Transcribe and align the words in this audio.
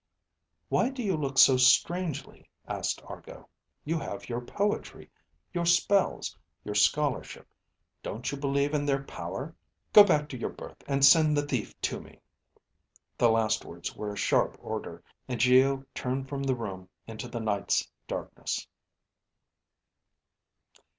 "Why 0.67 0.89
do 0.89 1.03
you 1.03 1.15
look 1.15 1.37
so 1.37 1.57
strangely?" 1.57 2.49
asked 2.67 3.03
Argo. 3.05 3.47
"You 3.85 3.99
have 3.99 4.29
your 4.29 4.41
poetry, 4.41 5.11
your 5.53 5.67
spells, 5.67 6.35
your 6.65 6.73
scholarship. 6.73 7.47
Don't 8.01 8.31
you 8.31 8.39
believe 8.39 8.73
in 8.73 8.83
their 8.87 9.03
power? 9.03 9.55
Go 9.93 10.03
back 10.03 10.27
to 10.29 10.37
your 10.39 10.49
berth, 10.49 10.81
and 10.87 11.05
send 11.05 11.37
the 11.37 11.45
thief 11.45 11.79
to 11.81 11.99
me." 12.01 12.19
The 13.19 13.29
last 13.29 13.63
words 13.63 13.95
were 13.95 14.11
a 14.11 14.17
sharp 14.17 14.57
order, 14.59 15.03
and 15.27 15.39
Geo 15.39 15.85
turned 15.93 16.27
from 16.27 16.41
the 16.41 16.55
room 16.55 16.89
into 17.05 17.27
the 17.27 17.39
night's 17.39 17.87
darkness. 18.07 18.65